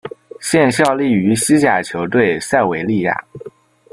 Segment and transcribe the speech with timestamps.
[0.39, 3.15] 现效力于西甲球队塞维利亚。